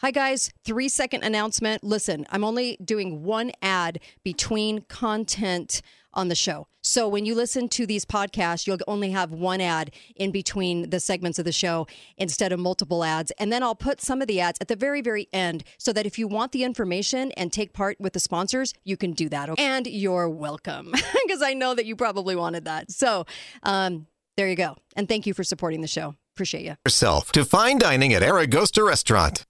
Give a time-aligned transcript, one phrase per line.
[0.00, 0.50] Hi, guys.
[0.62, 1.82] Three second announcement.
[1.82, 5.80] Listen, I'm only doing one ad between content
[6.12, 6.66] on the show.
[6.82, 11.00] So when you listen to these podcasts, you'll only have one ad in between the
[11.00, 11.86] segments of the show
[12.18, 13.32] instead of multiple ads.
[13.38, 16.04] And then I'll put some of the ads at the very, very end so that
[16.04, 19.48] if you want the information and take part with the sponsors, you can do that.
[19.58, 20.92] And you're welcome
[21.26, 22.90] because I know that you probably wanted that.
[22.90, 23.24] So
[23.62, 24.06] um,
[24.36, 24.76] there you go.
[24.94, 26.14] And thank you for supporting the show.
[26.34, 26.76] Appreciate you.
[26.84, 29.46] Yourself to fine dining at Aragosta Restaurant.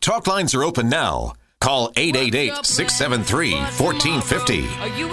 [0.00, 1.34] Talk lines are open now.
[1.60, 4.62] Call 888 673 1450.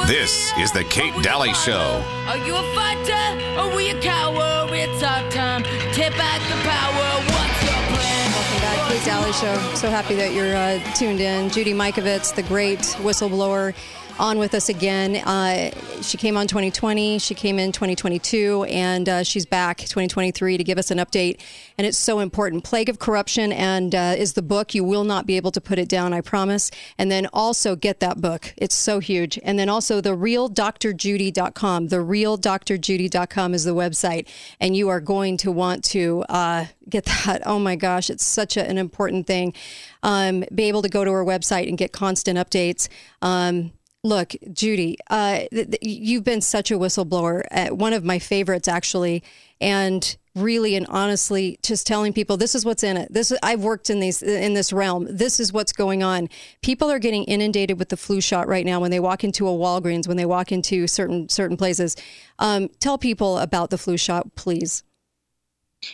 [0.08, 2.02] This is The Kate Dalley Show.
[2.26, 3.12] Are you a fighter
[3.59, 4.70] or are you a coward?
[4.72, 5.64] It's our time.
[5.92, 7.20] Take back the power.
[7.36, 8.31] What's your plan?
[8.31, 9.76] Welcome back, Kate Dalley Show.
[9.76, 11.50] So happy that you're uh, tuned in.
[11.50, 13.76] Judy Mikovits, the great whistleblower,
[14.20, 15.16] on with us again.
[15.16, 15.72] Uh,
[16.02, 20.78] she came on 2020, she came in 2022, and uh, she's back 2023 to give
[20.78, 21.40] us an update.
[21.78, 22.64] And it's so important.
[22.64, 24.74] Plague of Corruption and uh, is the book.
[24.74, 26.72] You will not be able to put it down, I promise.
[26.98, 28.54] And then also get that book.
[28.58, 29.40] It's so huge.
[29.44, 31.88] And then also the realdrjudy.com.
[31.88, 34.28] The realdrjudy.com is the website,
[34.59, 37.44] and you are going to want to uh, get that.
[37.46, 39.54] Oh my gosh, it's such a, an important thing.
[40.04, 42.88] Um, be able to go to her website and get constant updates.
[43.22, 43.72] Um,
[44.03, 47.44] Look, Judy, uh, th- th- you've been such a whistleblower.
[47.52, 49.23] Uh, one of my favorites, actually,
[49.59, 53.12] and really and honestly, just telling people this is what's in it.
[53.12, 55.08] This I've worked in these in this realm.
[55.09, 56.30] This is what's going on.
[56.62, 59.52] People are getting inundated with the flu shot right now when they walk into a
[59.52, 61.95] Walgreens, when they walk into certain certain places.
[62.40, 64.84] Um, tell people about the flu shot, please.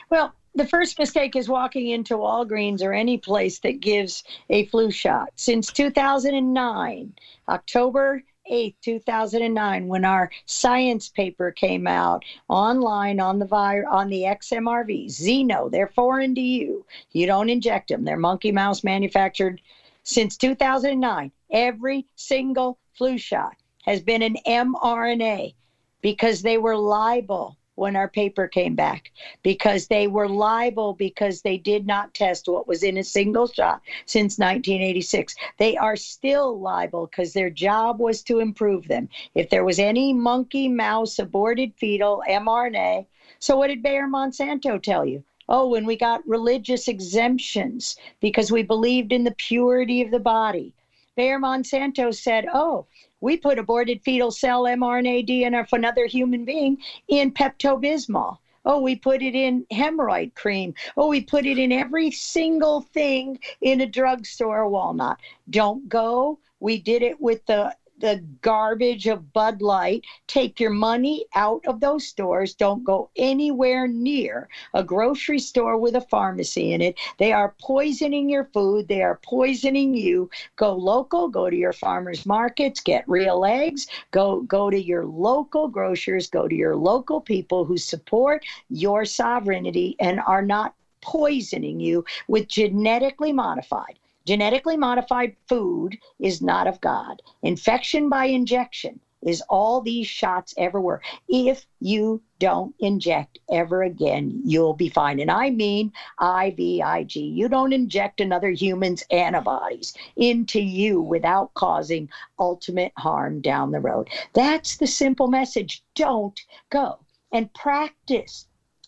[0.10, 4.92] Well, the first mistake is walking into Walgreens or any place that gives a flu
[4.92, 5.30] shot.
[5.36, 7.14] Since 2009,
[7.50, 14.24] October 8th, 2009, when our science paper came out online on the vir- on the
[14.24, 16.86] XMRV, Xeno, they're foreign to you.
[17.14, 18.04] You don't inject them.
[18.04, 19.62] They're monkey mouse manufactured
[20.04, 21.32] since 2009.
[21.52, 25.56] Every single flu shot has been an mRNA
[26.02, 29.12] because they were liable when our paper came back
[29.42, 33.82] because they were liable because they did not test what was in a single shot
[34.06, 35.36] since 1986.
[35.58, 39.10] They are still liable because their job was to improve them.
[39.36, 43.06] If there was any monkey, mouse, aborted fetal, mRNA.
[43.40, 45.24] So, what did Bayer Monsanto tell you?
[45.50, 50.74] Oh, when we got religious exemptions because we believed in the purity of the body.
[51.16, 52.88] Bayer Monsanto said, oh,
[53.24, 58.38] we put aborted fetal cell mRNA DNA of another human being in Pepto Bismol.
[58.66, 60.74] Oh, we put it in hemorrhoid cream.
[60.98, 65.22] Oh, we put it in every single thing in a drugstore walnut.
[65.50, 66.40] Don't go.
[66.60, 67.74] We did it with the
[68.04, 70.04] the garbage of Bud Light.
[70.28, 72.54] Take your money out of those stores.
[72.54, 77.00] Don't go anywhere near a grocery store with a pharmacy in it.
[77.18, 78.90] They are poisoning your food.
[78.90, 80.30] They are poisoning you.
[80.58, 81.30] Go local.
[81.30, 82.82] Go to your farmers markets.
[82.82, 83.88] Get real eggs.
[84.12, 86.28] Go go to your local grocers.
[86.28, 92.50] Go to your local people who support your sovereignty and are not poisoning you with
[92.50, 97.22] genetically modified Genetically modified food is not of God.
[97.42, 101.02] Infection by injection is all these shots ever were.
[101.28, 105.20] If you don't inject ever again, you'll be fine.
[105.20, 107.36] And I mean IVIG.
[107.36, 112.10] You don't inject another human's antibodies into you without causing
[112.40, 114.10] ultimate harm down the road.
[114.34, 115.84] That's the simple message.
[115.96, 117.00] Don't go
[117.32, 118.48] and practice.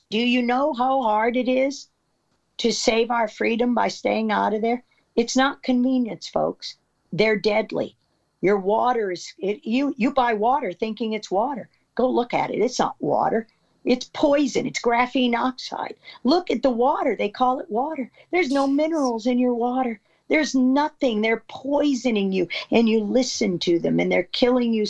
[0.09, 1.90] Do you know how hard it is
[2.57, 4.84] to save our freedom by staying out of there?
[5.16, 6.76] It's not convenience, folks.
[7.12, 7.96] They're deadly.
[8.42, 11.70] Your water is it, you you buy water thinking it's water.
[11.96, 12.59] Go look at it.
[12.59, 13.48] It's not water.
[13.86, 14.66] It's poison.
[14.66, 15.96] It's graphene oxide.
[16.24, 17.16] Look at the water.
[17.16, 18.12] They call it water.
[18.31, 20.00] There's no minerals in your water.
[20.28, 21.22] There's nothing.
[21.22, 24.86] They're poisoning you, and you listen to them, and they're killing you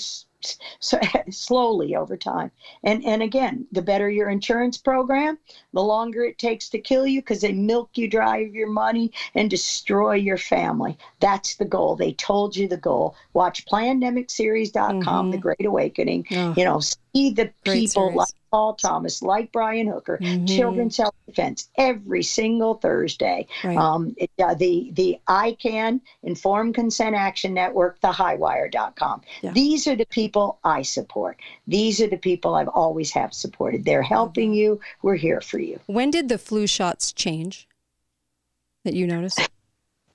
[0.79, 2.51] so, slowly over time.
[2.83, 5.37] And and again, the better your insurance program,
[5.73, 9.11] the longer it takes to kill you because they milk you dry of your money
[9.33, 10.97] and destroy your family.
[11.19, 11.95] That's the goal.
[11.95, 13.15] They told you the goal.
[13.33, 15.31] Watch plandemicseries.com, mm-hmm.
[15.31, 16.25] The Great Awakening.
[16.31, 16.53] Oh.
[16.55, 16.81] You know,
[17.15, 20.45] see the people like Paul Thomas, like Brian Hooker, mm-hmm.
[20.45, 23.47] Children's Health Defense, every single Thursday.
[23.63, 23.77] Right.
[23.77, 29.21] Um, it, uh, the the ICAN Informed Consent Action Network, thehighwire.com.
[29.41, 29.51] Yeah.
[29.51, 31.37] These are the people I support.
[31.67, 33.85] These are the people I've always have supported.
[33.85, 34.79] They're helping you.
[35.01, 35.79] We're here for you.
[35.87, 37.67] When did the flu shots change
[38.83, 39.49] that you noticed?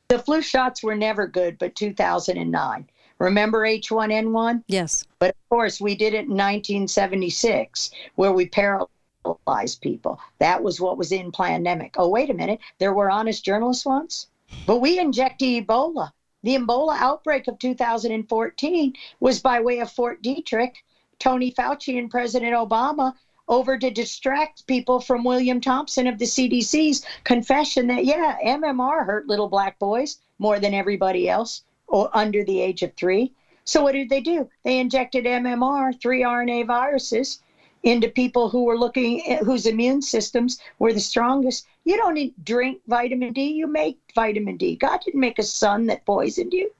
[0.08, 2.88] The flu shots were never good, but 2009.
[3.20, 4.64] Remember H1N1?
[4.66, 5.04] Yes.
[5.18, 10.18] But of course, we did it in 1976, where we paralyzed people.
[10.38, 11.96] That was what was in pandemic.
[11.98, 12.60] Oh, wait a minute.
[12.78, 14.28] There were honest journalists once,
[14.66, 16.12] but we injected Ebola.
[16.42, 20.76] The Ebola outbreak of 2014 was by way of Fort Detrick.
[21.18, 23.12] Tony Fauci and President Obama
[23.46, 29.26] over to distract people from William Thompson of the CDC's confession that, yeah, MMR hurt
[29.26, 33.32] little black boys more than everybody else or under the age of three.
[33.64, 34.48] So what did they do?
[34.64, 37.38] They injected MMR, three RNA viruses,
[37.82, 41.66] into people who were looking whose immune systems were the strongest.
[41.84, 44.76] You don't drink vitamin D, you make vitamin D.
[44.76, 46.70] God didn't make a sun that poisoned you.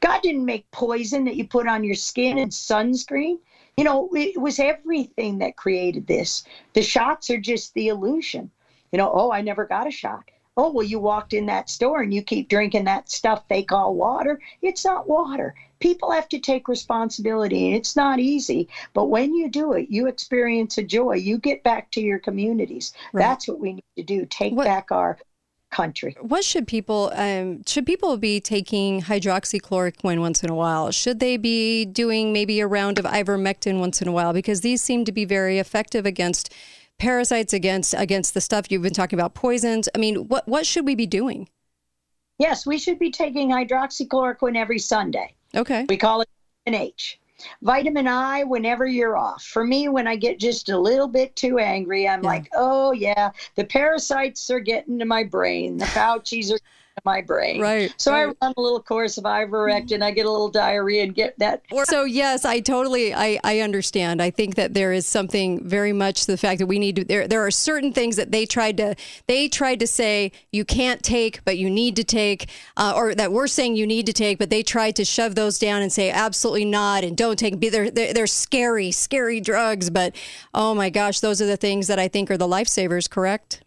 [0.00, 3.38] God didn't make poison that you put on your skin and sunscreen.
[3.76, 6.42] You know, it was everything that created this.
[6.74, 8.50] The shots are just the illusion.
[8.90, 10.24] You know, oh, I never got a shot.
[10.56, 13.94] Oh, well, you walked in that store and you keep drinking that stuff they call
[13.94, 14.38] water.
[14.60, 15.54] It's not water.
[15.80, 18.68] People have to take responsibility, and it's not easy.
[18.92, 21.14] But when you do it, you experience a joy.
[21.14, 22.92] You get back to your communities.
[23.12, 23.22] Right.
[23.22, 25.18] That's what we need to do take what, back our
[25.72, 26.16] country.
[26.20, 30.90] What should people um, should people be taking hydroxychloroquine once in a while?
[30.92, 34.82] Should they be doing maybe a round of ivermectin once in a while because these
[34.82, 36.52] seem to be very effective against
[36.98, 39.88] parasites against against the stuff you've been talking about poisons.
[39.94, 41.48] I mean, what what should we be doing?
[42.38, 45.34] Yes, we should be taking hydroxychloroquine every Sunday.
[45.54, 45.86] Okay.
[45.88, 46.28] We call it
[46.66, 47.18] an H.
[47.62, 49.42] Vitamin I whenever you're off.
[49.42, 52.28] For me, when I get just a little bit too angry, I'm yeah.
[52.28, 55.76] like, oh, yeah, the parasites are getting to my brain.
[55.78, 56.58] The Fauci's are
[57.04, 57.60] my brain.
[57.60, 57.92] Right.
[57.96, 58.22] So right.
[58.22, 60.02] I run a little course of ivermectin.
[60.02, 61.62] I get a little diarrhea and get that.
[61.84, 64.22] So yes, I totally I, I understand.
[64.22, 67.26] I think that there is something very much the fact that we need to there
[67.26, 68.94] there are certain things that they tried to
[69.26, 73.32] they tried to say you can't take but you need to take uh, or that
[73.32, 76.10] we're saying you need to take but they tried to shove those down and say
[76.10, 80.14] absolutely not and don't take they're, they're, they're scary scary drugs but
[80.54, 83.62] oh my gosh those are the things that I think are the lifesavers correct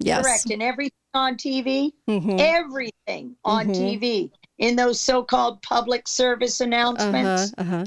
[0.00, 0.24] Yes.
[0.24, 0.50] Correct.
[0.50, 2.36] And everything on TV, mm-hmm.
[2.38, 3.72] everything on mm-hmm.
[3.72, 7.84] TV in those so called public service announcements, uh-huh, uh-huh.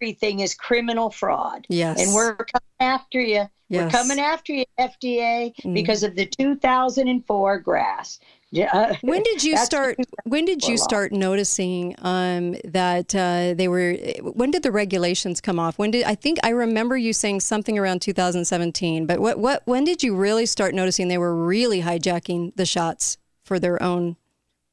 [0.00, 1.66] everything is criminal fraud.
[1.68, 2.00] Yes.
[2.00, 3.46] And we're coming after you.
[3.68, 3.84] Yes.
[3.84, 5.74] We're coming after you, FDA, mm.
[5.74, 8.20] because of the 2004 grass.
[8.56, 8.96] Yeah.
[9.02, 9.98] When did you start?
[10.24, 13.94] When did you start noticing um, that uh, they were?
[14.22, 15.78] When did the regulations come off?
[15.78, 19.06] When did I think I remember you saying something around 2017?
[19.06, 23.18] But what what when did you really start noticing they were really hijacking the shots
[23.44, 24.16] for their own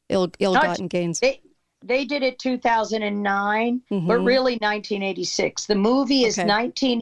[0.10, 1.20] ill ill-gotten gains?
[1.20, 1.42] They,
[1.84, 4.08] they did it 2009, mm-hmm.
[4.08, 5.66] but really 1986.
[5.66, 6.48] The movie is okay.
[6.48, 7.02] 19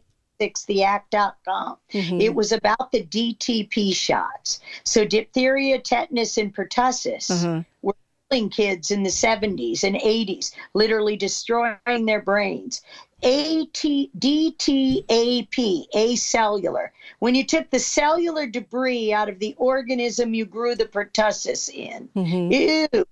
[0.50, 1.78] theact.com.
[1.92, 2.22] Mm-hmm.
[2.22, 4.60] It was about the DTP shots.
[4.84, 7.64] So diphtheria, tetanus, and pertussis uh-huh.
[7.82, 7.96] were
[8.30, 12.82] killing kids in the 70s and 80s, literally destroying their brains.
[13.24, 13.74] AT,
[14.18, 15.06] DTAP,
[15.94, 16.90] acellular.
[17.20, 22.10] When you took the cellular debris out of the organism you grew the pertussis in,
[22.16, 22.52] mm-hmm.
[22.52, 23.06] ew,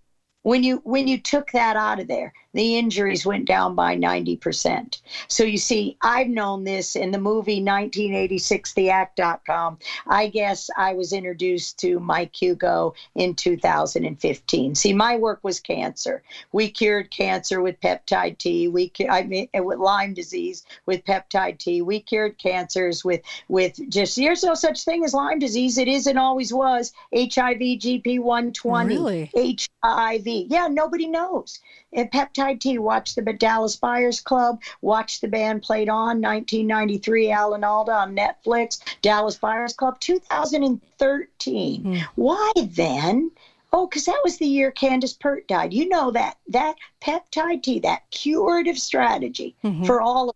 [0.43, 5.01] when you when you took that out of there the injuries went down by 90%.
[5.27, 9.77] So you see, I've known this in the movie 1986, theact.com.
[10.07, 14.75] I guess I was introduced to Mike Hugo in 2015.
[14.75, 16.23] See, my work was cancer.
[16.51, 18.67] We cured cancer with peptide T.
[18.67, 21.81] We I mean with Lyme disease with peptide T.
[21.81, 25.77] We cured cancers with with just there's no such thing as Lyme disease.
[25.77, 28.87] It is and always was HIV GP120.
[28.87, 29.31] Really?
[29.83, 30.25] HIV.
[30.25, 31.59] Yeah, nobody knows.
[31.91, 32.77] And peptide T.
[32.77, 34.61] Watch the Dallas Buyers Club.
[34.81, 37.31] Watch the band played on 1993.
[37.31, 38.79] Alan Alda on Netflix.
[39.01, 41.83] Dallas Buyers Club 2013.
[41.83, 42.01] Mm.
[42.15, 43.31] Why then?
[43.71, 45.73] Oh, because that was the year Candace Pert died.
[45.73, 49.85] You know that that peptide T, that curative strategy mm-hmm.
[49.85, 50.35] for all of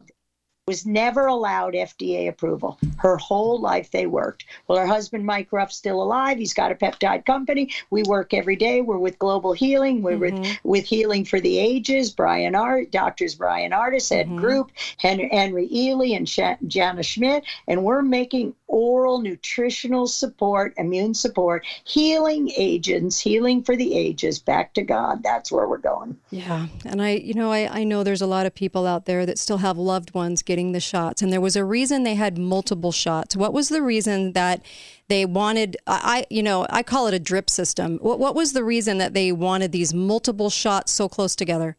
[0.65, 2.79] was never allowed FDA approval.
[2.97, 4.45] Her whole life they worked.
[4.67, 6.37] Well, her husband Mike Ruff's still alive.
[6.37, 7.69] He's got a peptide company.
[7.89, 8.79] We work every day.
[8.79, 10.01] We're with Global Healing.
[10.01, 10.41] We're mm-hmm.
[10.41, 12.11] with with Healing for the Ages.
[12.11, 14.37] Brian Art, doctors Bryan Ardis, Ed mm-hmm.
[14.37, 21.13] Group, Henry, Henry Ealy, and Sh- Jana Schmidt, and we're making oral nutritional support, immune
[21.13, 25.21] support, healing agents, healing for the ages, back to God.
[25.23, 26.17] That's where we're going.
[26.31, 29.25] Yeah, and I, you know, I, I know there's a lot of people out there
[29.25, 31.21] that still have loved ones getting the shots.
[31.21, 33.35] And there was a reason they had multiple shots.
[33.35, 34.61] What was the reason that
[35.07, 37.97] they wanted, I, you know, I call it a drip system.
[37.99, 41.77] What, what was the reason that they wanted these multiple shots so close together?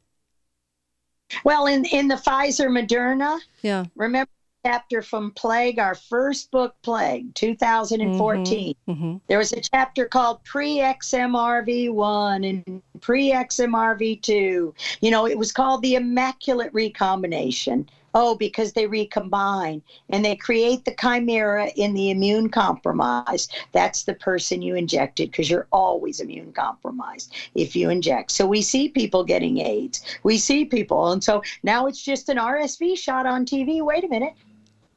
[1.44, 3.84] Well, in, in the Pfizer Moderna, yeah.
[3.96, 4.30] remember
[4.64, 8.74] chapter from Plague, our first book, Plague, 2014.
[8.88, 9.16] Mm-hmm, mm-hmm.
[9.28, 14.74] There was a chapter called Pre XMRV1 and Pre XMRV2.
[15.00, 20.84] You know, it was called the Immaculate Recombination Oh, because they recombine and they create
[20.84, 23.52] the chimera in the immune compromised.
[23.72, 28.30] That's the person you injected because you're always immune compromised if you inject.
[28.30, 30.00] So we see people getting AIDS.
[30.22, 31.10] We see people.
[31.10, 33.82] And so now it's just an RSV shot on TV.
[33.82, 34.34] Wait a minute.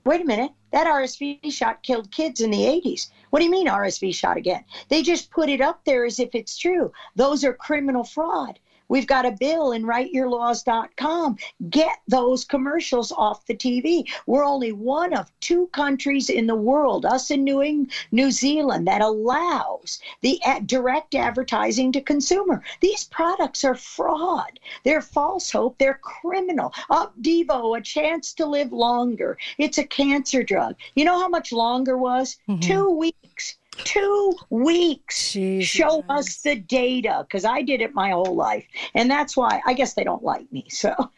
[0.06, 0.52] Wait a minute.
[0.72, 3.10] That RSV shot killed kids in the 80s.
[3.32, 4.64] What do you mean RSV shot again?
[4.90, 6.94] They just put it up there as if it's true.
[7.16, 8.60] Those are criminal fraud.
[8.90, 11.38] We've got a bill in writeyourlaws.com.
[11.70, 14.10] Get those commercials off the TV.
[14.26, 18.88] We're only one of two countries in the world, us in New, England, New Zealand,
[18.88, 22.64] that allows the direct advertising to consumer.
[22.82, 24.60] These products are fraud.
[24.84, 25.78] They're false hope.
[25.78, 26.74] They're criminal.
[26.90, 29.38] Opdivo, a chance to live longer.
[29.58, 30.76] It's a cancer drug.
[30.96, 32.38] You know how much longer was?
[32.48, 32.62] Mm-hmm.
[32.62, 35.34] Two weeks two weeks.
[35.34, 35.70] Jesus.
[35.70, 38.66] show us the data because i did it my whole life.
[38.96, 40.94] And that's why i guess they don't like me so.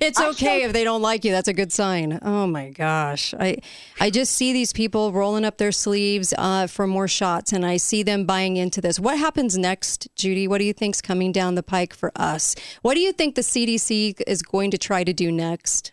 [0.00, 1.32] It's okay if they don't like you.
[1.32, 2.18] That's a good sign.
[2.22, 3.34] Oh my gosh.
[3.34, 3.58] I
[4.00, 7.76] i just see these people rolling up their sleeves uh, for more shots and i
[7.76, 8.98] see them buying into this.
[8.98, 10.48] What happens next judy?
[10.48, 12.54] What do you think's coming down the pike for us?
[12.82, 15.92] What do you think the cdc is going to try to do next?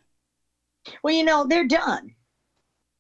[1.04, 2.16] Well you know they're done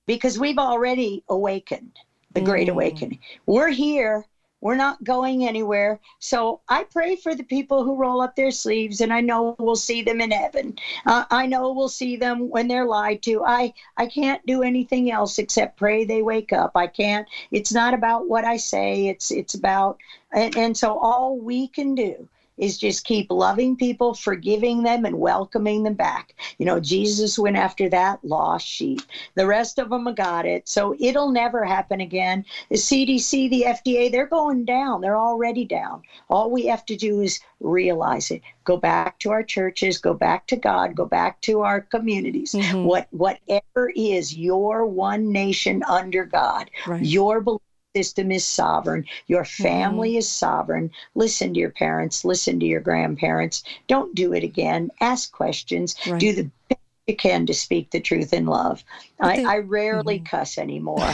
[0.07, 1.99] because we've already awakened
[2.37, 2.71] the Great mm.
[2.71, 3.19] Awakening.
[3.45, 4.25] We're here.
[4.59, 5.99] We're not going anywhere.
[6.19, 9.75] So I pray for the people who roll up their sleeves, and I know we'll
[9.75, 10.77] see them in heaven.
[11.05, 13.43] Uh, I know we'll see them when they're lied to.
[13.45, 16.71] I I can't do anything else except pray they wake up.
[16.75, 17.27] I can't.
[17.51, 19.07] It's not about what I say.
[19.07, 19.97] It's it's about
[20.31, 25.19] and, and so all we can do is just keep loving people, forgiving them, and
[25.19, 26.33] welcoming them back.
[26.57, 29.01] You know, Jesus went after that lost sheep.
[29.35, 30.67] The rest of them got it.
[30.67, 32.45] So it'll never happen again.
[32.69, 35.01] The CDC, the FDA, they're going down.
[35.01, 36.01] They're already down.
[36.29, 38.41] All we have to do is realize it.
[38.63, 42.53] Go back to our churches, go back to God, go back to our communities.
[42.53, 42.83] Mm-hmm.
[42.83, 47.01] What whatever is your one nation under God, right.
[47.03, 47.61] your belief
[47.97, 49.05] system is sovereign.
[49.25, 50.19] Your family mm-hmm.
[50.19, 50.91] is sovereign.
[51.15, 52.23] Listen to your parents.
[52.23, 53.63] Listen to your grandparents.
[53.87, 54.91] Don't do it again.
[55.01, 55.95] Ask questions.
[56.05, 56.19] Right.
[56.19, 58.83] Do the you can to speak the truth in love.
[59.19, 60.25] I, I, rarely mm-hmm.
[60.25, 60.97] cuss anymore.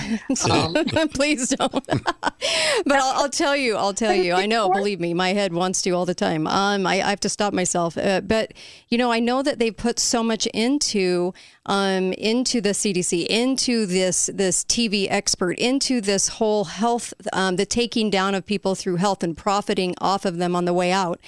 [0.49, 0.73] Um,
[1.13, 1.71] Please don't.
[1.87, 4.33] but I'll, I'll, tell you, I'll tell you.
[4.33, 6.47] I know, believe me, my head wants to all the time.
[6.47, 7.97] Um, I, I have to stop myself.
[7.97, 8.53] Uh, but
[8.89, 11.33] you know, I know that they put so much into
[11.65, 17.65] um, into the CDC, into this this TV expert, into this whole health, um, the
[17.65, 21.19] taking down of people through health and profiting off of them on the way out.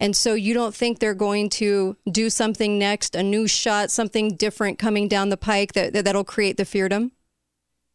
[0.00, 4.36] And so you don't think they're going to do something next, a new shot, something
[4.36, 7.12] different coming down the pike that that'll create the feardom?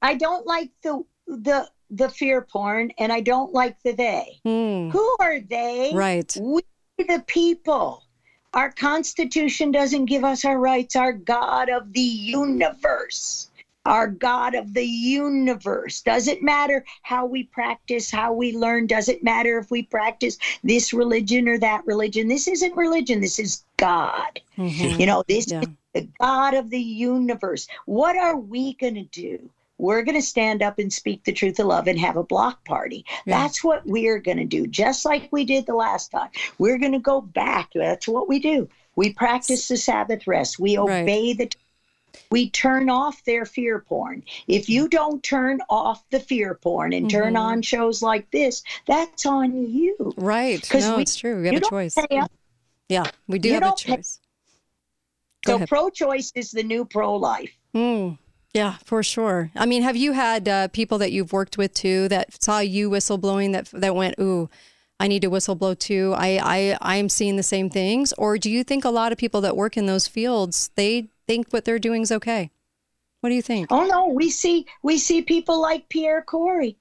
[0.01, 4.39] I don't like the the the fear porn, and I don't like the they.
[4.45, 4.91] Mm.
[4.91, 5.91] Who are they?
[5.93, 6.35] Right.
[6.39, 6.61] We
[6.97, 8.03] the people.
[8.53, 10.95] Our Constitution doesn't give us our rights.
[10.95, 13.46] Our God of the universe,
[13.87, 16.01] our God of the universe.
[16.01, 18.85] Does it matter how we practice, how we learn?
[18.85, 22.27] Does it matter if we practice this religion or that religion?
[22.27, 24.39] This isn't religion, this is God.
[24.57, 24.99] Mm-hmm.
[24.99, 25.61] You know, this yeah.
[25.61, 27.67] is the God of the universe.
[27.85, 29.49] What are we going to do?
[29.79, 32.65] we're going to stand up and speak the truth of love and have a block
[32.65, 33.05] party.
[33.25, 33.43] Yeah.
[33.43, 36.29] That's what we're going to do, just like we did the last time.
[36.57, 37.69] We're going to go back.
[37.75, 38.67] That's what we do.
[38.95, 40.59] We practice the Sabbath rest.
[40.59, 41.37] We obey right.
[41.37, 41.51] the.
[42.31, 44.23] We turn off their fear porn.
[44.47, 47.37] If you don't turn off the fear porn and turn mm-hmm.
[47.37, 50.13] on shows like this, that's on you.
[50.17, 50.67] Right.
[50.73, 51.41] No, we, it's true.
[51.41, 51.95] We have a choice.
[52.89, 54.19] Yeah, we do you have a choice.
[55.45, 57.51] so pro-choice is the new pro-life.
[57.75, 58.17] Mm.
[58.53, 59.51] Yeah, for sure.
[59.55, 62.89] I mean, have you had uh, people that you've worked with too that saw you
[62.89, 64.49] whistleblowing that that went, "Ooh,
[64.99, 68.63] I need to whistleblow too." I I I'm seeing the same things, or do you
[68.63, 72.01] think a lot of people that work in those fields they think what they're doing
[72.01, 72.51] is okay?
[73.21, 73.67] What do you think?
[73.71, 76.77] Oh no, we see we see people like Pierre Kory,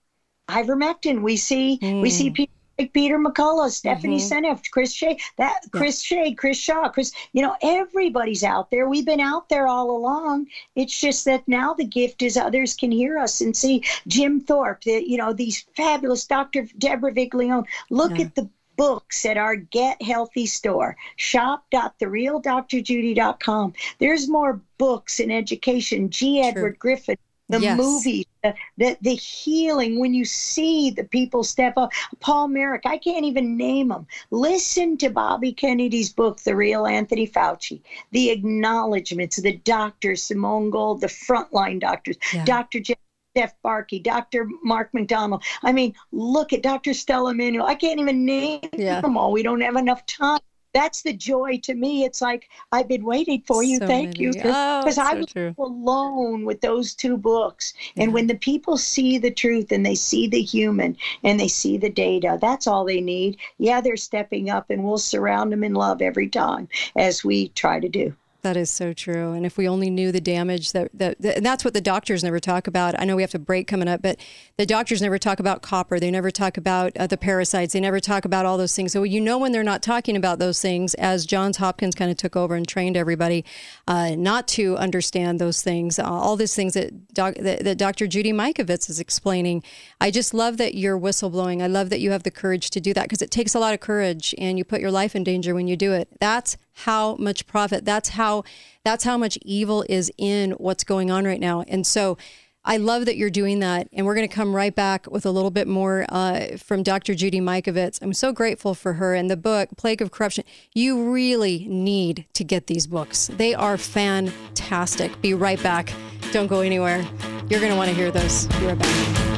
[0.49, 1.23] ivermectin.
[1.23, 2.03] We see mm.
[2.03, 2.35] we see mm.
[2.35, 4.45] people like Peter McCullough, Stephanie mm-hmm.
[4.45, 6.03] Seneff, Chris Shea, that Chris.
[6.03, 8.89] Shea, Chris Shaw, Chris, you know, everybody's out there.
[8.89, 10.47] We've been out there all along.
[10.75, 14.85] It's just that now the gift is others can hear us and see Jim Thorp,
[14.85, 16.69] the, you know, these fabulous Dr.
[16.79, 17.67] Deborah Viglione.
[17.91, 18.27] Look yeah.
[18.27, 23.73] at the books at our Get Healthy store, shop.therealdrjudy.com.
[23.99, 26.11] There's more books in education.
[26.11, 26.41] G.
[26.41, 26.49] True.
[26.49, 27.17] Edward Griffin
[27.49, 27.79] the yes.
[27.79, 31.93] movie, the, the, the healing when you see the people step up.
[32.21, 34.07] Paul Marik, I can't even name them.
[34.31, 37.81] Listen to Bobby Kennedy's book, The Real Anthony Fauci.
[38.11, 42.45] The acknowledgments, the doctors, Simone Gold, the frontline doctors, yeah.
[42.45, 42.81] Dr.
[42.81, 42.99] Jeff
[43.37, 44.49] Jeff Barke, Dr.
[44.65, 45.45] Mark McDonald.
[45.63, 46.95] I mean, look at Dr.
[46.95, 47.67] Stella Immanuel.
[47.67, 49.03] I can't even name yeah.
[49.03, 49.31] them all.
[49.31, 50.41] We don't have enough time
[50.77, 52.05] that's the joy to me.
[52.05, 53.79] It's like I've been waiting for you.
[53.79, 54.25] So Thank many.
[54.25, 55.55] you, because Oh, I so was true.
[55.59, 57.73] alone with those two books.
[57.97, 58.15] And Yeah.
[58.15, 61.89] when the people see the truth and they see the human and they see the
[61.89, 63.39] data, that's all they need.
[63.59, 67.81] Yeah, they're stepping up, and we'll surround them in love every time as we try
[67.81, 68.15] to do.
[68.47, 69.33] That is so true.
[69.33, 72.23] And if we only knew the damage that, that, that- and that's what the doctors
[72.23, 72.95] never talk about.
[72.97, 74.21] I know we have to break coming up, but
[74.57, 75.99] the doctors never talk about copper.
[75.99, 77.73] They never talk about uh, the parasites.
[77.73, 78.93] They never talk about all those things.
[78.93, 82.17] So you know when they're not talking about those things, as Johns Hopkins kind of
[82.19, 83.45] took over and trained everybody
[83.89, 85.99] uh, not to understand those things.
[85.99, 88.07] Uh, all these things that, doc, that, that Dr.
[88.07, 89.65] Judy Mikovits is explaining.
[90.01, 91.63] I just love that you're whistleblowing.
[91.63, 93.75] I love that you have the courage to do that because it takes a lot
[93.75, 96.07] of courage and you put your life in danger when you do it.
[96.21, 97.85] That's how much profit.
[97.85, 98.45] That's how
[98.85, 101.65] that's how much evil is in what's going on right now.
[101.67, 102.19] And so
[102.65, 103.89] I love that you're doing that.
[103.93, 107.15] And we're going to come right back with a little bit more uh, from Dr.
[107.15, 108.01] Judy Mikovits.
[108.03, 110.45] I'm so grateful for her and the book, Plague of Corruption.
[110.75, 113.29] You really need to get these books.
[113.29, 115.21] They are fantastic.
[115.23, 115.93] Be right back.
[116.33, 117.07] Don't go anywhere.
[117.49, 118.47] You're going to want to hear those.
[118.47, 119.36] Be right back.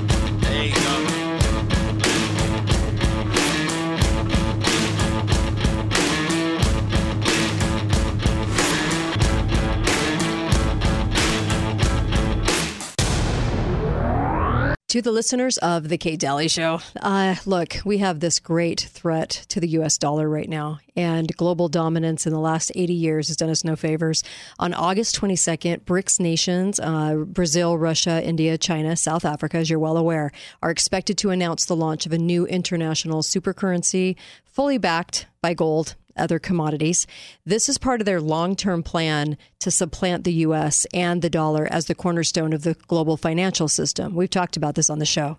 [14.98, 19.30] To the listeners of the Kate Dalley Show, uh, look, we have this great threat
[19.50, 19.96] to the U.S.
[19.96, 23.76] dollar right now, and global dominance in the last 80 years has done us no
[23.76, 24.24] favors.
[24.58, 29.96] On August 22nd, BRICS nations, uh, Brazil, Russia, India, China, South Africa, as you're well
[29.96, 30.32] aware,
[30.64, 35.94] are expected to announce the launch of a new international supercurrency fully backed by gold
[36.18, 37.06] other commodities.
[37.44, 40.86] This is part of their long term plan to supplant the U.S.
[40.92, 44.14] and the dollar as the cornerstone of the global financial system.
[44.14, 45.38] We've talked about this on the show.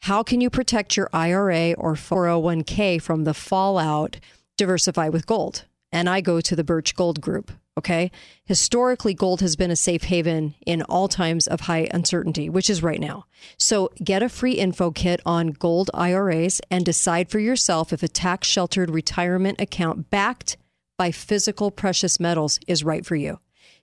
[0.00, 4.18] How can you protect your IRA or 401k from the fallout?
[4.56, 5.64] Diversify with gold.
[5.92, 7.50] And I go to the Birch Gold Group.
[7.78, 8.10] Okay.
[8.44, 12.82] Historically, gold has been a safe haven in all times of high uncertainty, which is
[12.82, 13.26] right now.
[13.58, 18.08] So get a free info kit on gold IRAs and decide for yourself if a
[18.08, 20.56] tax sheltered retirement account backed
[20.96, 23.40] by physical precious metals is right for you.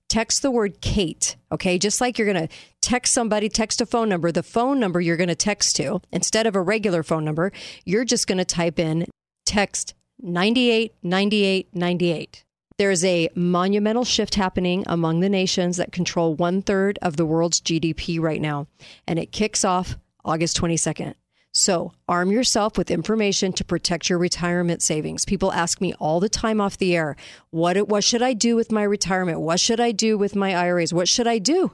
[0.10, 1.78] Text the word Kate, okay?
[1.78, 5.18] Just like you're going to text somebody, text a phone number, the phone number you're
[5.18, 7.52] going to text to, instead of a regular phone number,
[7.86, 9.06] you're just going to type in
[9.46, 12.43] text 989898.
[12.78, 17.62] There's a monumental shift happening among the nations that control one third of the world's
[17.62, 18.68] GDP right now,
[19.08, 21.14] and it kicks off August 22nd.
[21.56, 25.24] So arm yourself with information to protect your retirement savings.
[25.24, 27.16] People ask me all the time off the air,
[27.52, 29.40] what what should I do with my retirement?
[29.40, 30.94] What should I do with my IRAs?
[30.94, 31.72] What should I do?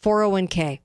[0.00, 0.78] 401k.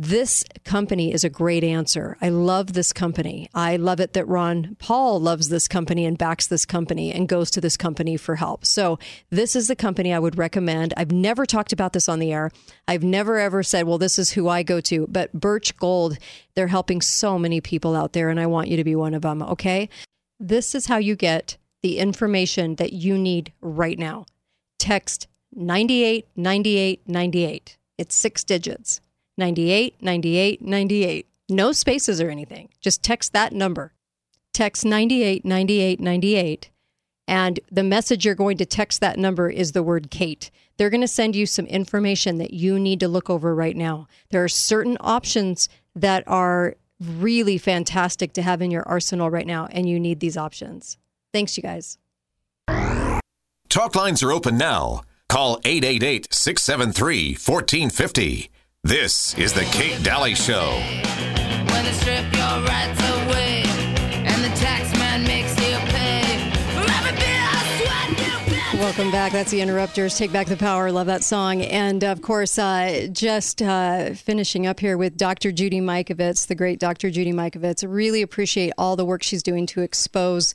[0.00, 2.16] This company is a great answer.
[2.22, 3.50] I love this company.
[3.52, 7.50] I love it that Ron Paul loves this company and backs this company and goes
[7.50, 8.64] to this company for help.
[8.64, 10.94] So, this is the company I would recommend.
[10.96, 12.52] I've never talked about this on the air.
[12.86, 15.08] I've never ever said, well, this is who I go to.
[15.08, 16.16] But Birch Gold,
[16.54, 19.22] they're helping so many people out there, and I want you to be one of
[19.22, 19.42] them.
[19.42, 19.88] Okay.
[20.38, 24.26] This is how you get the information that you need right now.
[24.78, 27.78] Text 989898.
[27.98, 29.00] It's six digits.
[29.38, 31.26] 98 98 98.
[31.48, 32.68] No spaces or anything.
[32.80, 33.92] Just text that number.
[34.52, 36.70] Text 98 98 98.
[37.26, 40.50] And the message you're going to text that number is the word Kate.
[40.78, 44.08] They're going to send you some information that you need to look over right now.
[44.30, 49.66] There are certain options that are really fantastic to have in your arsenal right now,
[49.70, 50.96] and you need these options.
[51.32, 51.98] Thanks, you guys.
[53.68, 55.02] Talk lines are open now.
[55.28, 58.50] Call 888 673 1450.
[58.84, 60.70] This is The Kate Dalley Show.
[60.70, 66.22] When they strip your rights away and the tax man makes you pay
[66.72, 68.78] for every bit of sweat you.
[68.78, 69.32] Welcome back.
[69.32, 70.16] That's the Interrupters.
[70.16, 70.92] Take Back the Power.
[70.92, 71.60] Love that song.
[71.62, 75.50] And of course, uh, just uh, finishing up here with Dr.
[75.50, 77.10] Judy Mikovits, the great Dr.
[77.10, 77.84] Judy Mikovits.
[77.86, 80.54] Really appreciate all the work she's doing to expose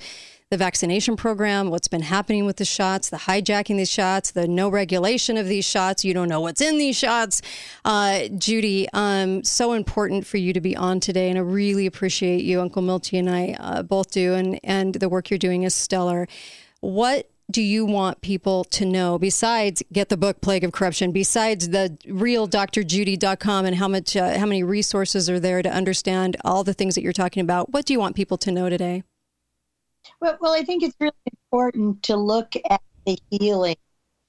[0.54, 4.70] the vaccination program, what's been happening with the shots, the hijacking these shots, the no
[4.70, 6.06] regulation of these shots.
[6.06, 7.42] You don't know what's in these shots.
[7.84, 12.44] Uh, Judy, um, so important for you to be on today, and I really appreciate
[12.44, 12.62] you.
[12.62, 16.28] Uncle Milty and I uh, both do, and and the work you're doing is stellar.
[16.82, 21.70] What do you want people to know besides get the book plague of corruption besides
[21.70, 26.64] the real drjudy.com and how much uh, how many resources are there to understand all
[26.64, 29.04] the things that you're talking about what do you want people to know today
[30.20, 31.14] Well, well, I think it's really
[31.52, 33.76] important to look at the healing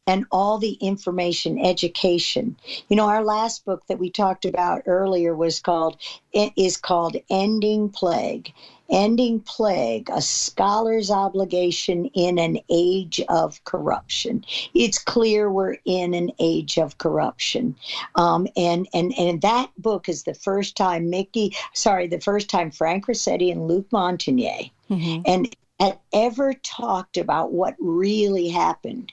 [0.07, 2.57] and all the information, education.
[2.89, 5.97] You know, our last book that we talked about earlier was called
[6.33, 8.53] is called Ending Plague,
[8.91, 14.45] Ending Plague, a scholar's obligation in an age of corruption.
[14.75, 17.75] It's clear we're in an age of corruption.
[18.17, 22.71] Um, and, and, and that book is the first time Mikki, sorry, the first time
[22.71, 25.23] Frank Ruscetti and Luc Montagnier mm-hmm.
[25.25, 29.13] and had ever talked about what really happened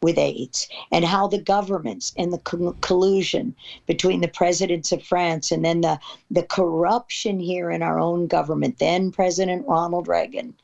[0.00, 3.54] with AIDS and how the governments and the co- collusion
[3.86, 5.98] between the presidents of France and then the,
[6.30, 10.54] the corruption here in our own government, then President Ronald Reagan,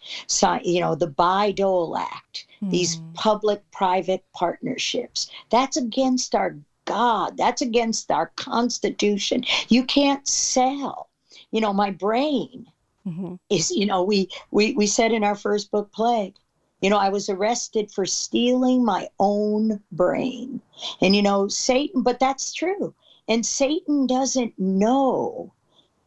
[0.62, 2.70] you know, the Bayh-Dole Act, mm.
[2.70, 5.28] these public private partnerships.
[5.50, 7.36] That's against our God.
[7.36, 9.44] That's against our Constitution.
[9.68, 11.08] You can't sell.
[11.50, 12.66] You know, my brain
[13.06, 13.34] mm-hmm.
[13.50, 16.36] is, you know, we, we, we said in our first book, Plague,
[16.80, 20.60] you know, I was arrested for stealing my own brain.
[21.00, 22.94] And, you know, Satan, but that's true.
[23.28, 25.52] And Satan doesn't know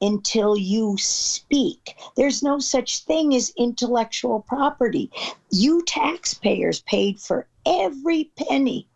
[0.01, 1.95] until you speak.
[2.15, 5.10] There's no such thing as intellectual property.
[5.49, 8.88] You taxpayers paid for every penny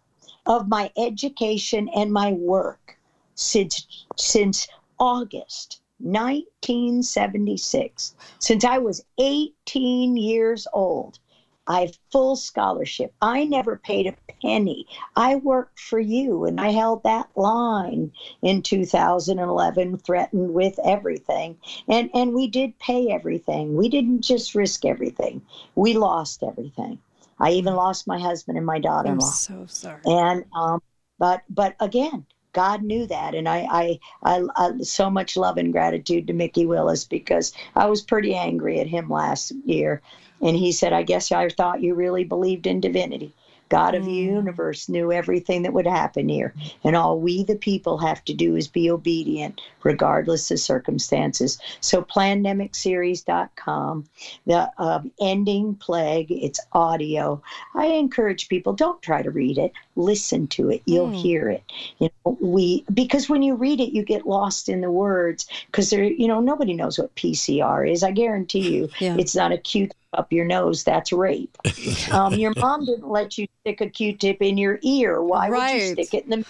[0.46, 2.98] of my education and my work
[3.36, 4.68] since since
[5.00, 11.20] August 1976, since I was 18 years old.
[11.68, 13.14] I have full scholarship.
[13.22, 14.88] I never paid a penny.
[15.16, 18.12] I worked for you, and I held that line
[18.42, 21.58] in 2011, threatened with everything.
[21.88, 23.76] And, and we did pay everything.
[23.76, 25.42] We didn't just risk everything,
[25.76, 27.00] we lost everything.
[27.40, 29.26] I even lost my husband and my daughter in law.
[29.26, 30.02] I'm so sorry.
[30.06, 30.82] And, um,
[31.18, 35.72] but, but again, God knew that, and I, I, I, I, so much love and
[35.72, 40.02] gratitude to Mikki Willis because I was pretty angry at him last year,
[40.42, 43.34] and he said, I guess I thought you really believed in divinity.
[43.72, 44.26] God of the mm.
[44.26, 46.54] universe knew everything that would happen here.
[46.84, 51.58] And all we, the people, have to do is be obedient, regardless of circumstances.
[51.80, 54.10] So, plandemicseries.com,
[54.46, 57.42] the um, ending plague, it's audio.
[57.74, 60.82] I encourage people don't try to read it, listen to it.
[60.86, 61.22] You'll mm.
[61.22, 61.64] hear it.
[62.00, 65.92] You know, we, because when you read it, you get lost in the words because
[65.92, 68.04] there, you know, nobody knows what PCR is.
[68.04, 69.16] I guarantee you yeah.
[69.18, 71.58] it's not a cute up your nose, that's rape.
[72.12, 75.21] Um, your mom didn't let you stick a Q-tip in your ear.
[75.21, 75.74] Why right.
[75.74, 76.45] would you stick it in the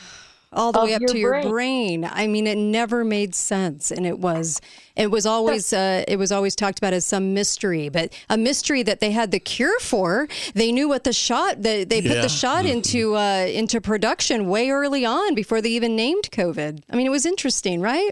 [0.53, 2.03] all the way up your to your brain.
[2.03, 4.59] I mean, it never made sense, and it was
[4.95, 8.83] it was always uh, it was always talked about as some mystery, but a mystery
[8.83, 10.27] that they had the cure for.
[10.53, 12.21] They knew what the shot they, they put yeah.
[12.21, 12.77] the shot mm-hmm.
[12.77, 16.83] into uh, into production way early on before they even named COVID.
[16.89, 18.11] I mean, it was interesting, right?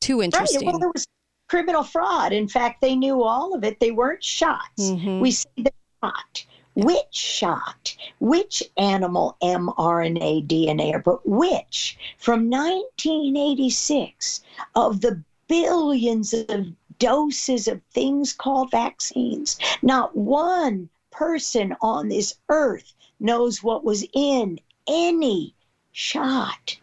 [0.00, 0.66] Too interesting.
[0.66, 0.72] Right.
[0.72, 1.06] Well, there was
[1.52, 2.32] criminal fraud.
[2.32, 3.78] In fact, they knew all of it.
[3.78, 4.88] They weren't shots.
[4.88, 5.20] Mm-hmm.
[5.20, 6.46] We see the shot.
[6.74, 7.94] Which shot?
[8.20, 11.98] Which animal mRNA DNA, or but which?
[12.16, 14.40] From 1986,
[14.74, 22.94] of the billions of doses of things called vaccines, not one person on this earth
[23.20, 25.54] knows what was in any
[25.92, 26.78] shot.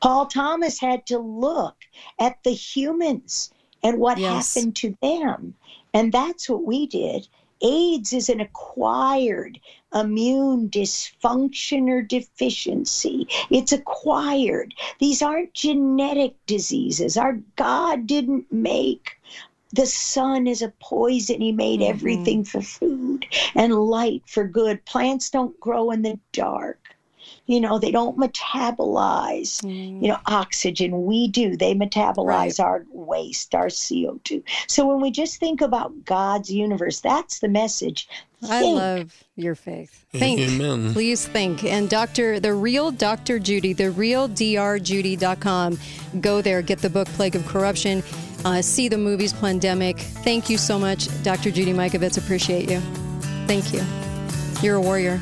[0.00, 1.76] Paul Thomas had to look
[2.18, 3.50] at the humans
[3.86, 4.54] and what yes.
[4.54, 5.54] happened to them.
[5.94, 7.28] And that's what we did.
[7.62, 9.60] AIDS is an acquired
[9.94, 13.28] immune dysfunction or deficiency.
[13.48, 14.74] It's acquired.
[14.98, 17.16] These aren't genetic diseases.
[17.16, 19.18] Our God didn't make
[19.72, 21.40] the sun as a poison.
[21.40, 21.90] He made mm-hmm.
[21.90, 24.84] everything for food and light for good.
[24.84, 26.95] Plants don't grow in the dark
[27.46, 30.02] you know they don't metabolize mm.
[30.02, 32.60] you know oxygen we do they metabolize right.
[32.60, 38.08] our waste our co2 so when we just think about god's universe that's the message
[38.40, 38.80] think.
[38.80, 40.04] I love your faith.
[40.12, 40.40] Think.
[40.40, 40.92] Amen.
[40.92, 41.64] Please think.
[41.64, 42.40] And Dr.
[42.40, 43.38] The real Dr.
[43.38, 45.78] Judy, the real drjudy.com.
[46.20, 48.02] Go there, get the book Plague of Corruption,
[48.44, 49.98] uh, see the movies Plandemic.
[49.98, 51.50] Thank you so much, Dr.
[51.50, 52.18] Judy Mikovits.
[52.18, 52.80] Appreciate you.
[53.46, 53.82] Thank you.
[54.62, 55.20] You're a warrior.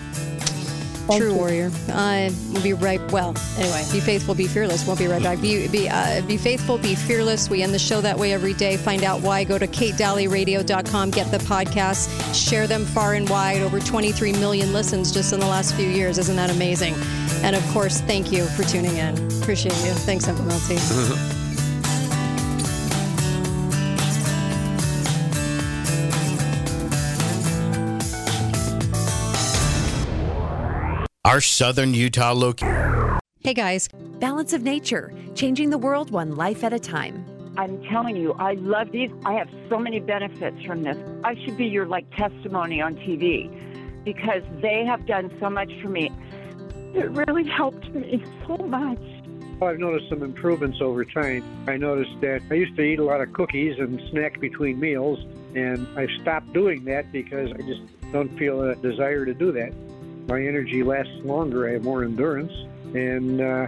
[1.06, 1.36] Thank True you.
[1.36, 1.70] warrior.
[1.90, 3.00] Uh, we'll be right.
[3.12, 4.86] Well, anyway, be faithful, be fearless.
[4.86, 5.40] We'll be right back.
[5.40, 7.50] Be be uh, be faithful, be fearless.
[7.50, 8.76] We end the show that way every day.
[8.78, 9.44] Find out why.
[9.44, 11.10] Go to katedalleyradio.com.
[11.10, 12.08] Get the podcast.
[12.34, 13.60] Share them far and wide.
[13.60, 16.16] Over 23 million listens just in the last few years.
[16.18, 16.94] Isn't that amazing?
[17.42, 19.14] And of course, thank you for tuning in.
[19.42, 19.92] Appreciate you.
[19.92, 21.40] Thanks, FMLT.
[31.24, 33.18] our southern Utah location.
[33.40, 33.88] Hey guys.
[34.20, 37.24] Balance of Nature, changing the world one life at a time.
[37.56, 39.10] I'm telling you, I love these.
[39.24, 40.98] I have so many benefits from this.
[41.24, 43.50] I should be your like testimony on TV
[44.04, 46.12] because they have done so much for me.
[46.94, 49.00] It really helped me so much.
[49.62, 51.42] I've noticed some improvements over time.
[51.66, 55.20] I noticed that I used to eat a lot of cookies and snack between meals
[55.54, 57.82] And I stopped doing that because I just
[58.12, 59.72] don't feel a desire to do that.
[60.26, 62.52] My energy lasts longer, I have more endurance,
[62.94, 63.66] and uh,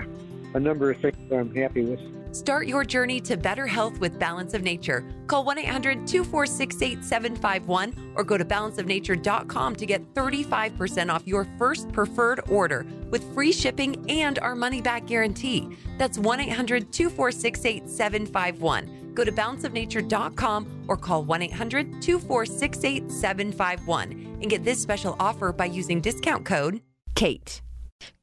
[0.54, 2.00] a number of things I'm happy with.
[2.36, 5.04] Start your journey to better health with Balance of Nature.
[5.26, 11.90] Call 1 800 246 8751 or go to balanceofnature.com to get 35% off your first
[11.92, 15.78] preferred order with free shipping and our money back guarantee.
[15.96, 19.14] That's 1 800 246 8751.
[19.14, 25.66] Go to balanceofnature.com or call 1 800 246 8751 and get this special offer by
[25.66, 26.80] using discount code
[27.14, 27.62] KATE.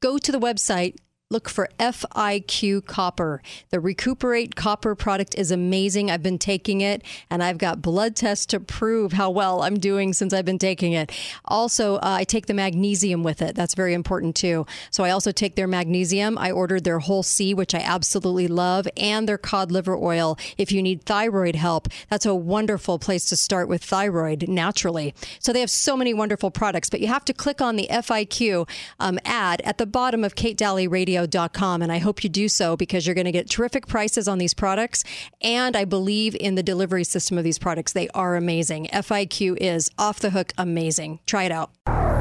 [0.00, 0.96] Go to the website
[1.30, 3.40] look for FIQ Copper.
[3.70, 6.10] The Recuperate Copper product is amazing.
[6.10, 10.12] I've been taking it and I've got blood tests to prove how well I'm doing
[10.12, 11.10] since I've been taking it.
[11.46, 13.54] Also, uh, I take the magnesium with it.
[13.56, 14.66] That's very important too.
[14.90, 16.36] So I also take their magnesium.
[16.36, 20.38] I ordered their whole C, which I absolutely love, and their cod liver oil.
[20.58, 25.14] If you need thyroid help, that's a wonderful place to start with thyroid naturally.
[25.38, 28.68] So they have so many wonderful products, but you have to click on the FIQ
[29.00, 31.82] um, ad at the bottom of Kate Dalley Radio radio.com.
[31.82, 34.54] And I hope you do so because you're going to get terrific prices on these
[34.54, 35.04] products.
[35.42, 37.92] And I believe in the delivery system of these products.
[37.92, 38.88] They are amazing.
[38.92, 41.20] FIQ is off the hook amazing.
[41.26, 42.13] Try it out.